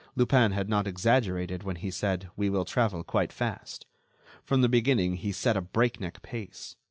[0.15, 3.85] Lupin had not exaggerated when he said "we will travel quite fast."
[4.43, 6.75] From the beginning he set a breakneck pace.